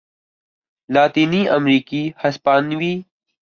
لاطینی 0.89 1.41
امریکی 1.57 2.03
ہسپانوی 2.21 2.93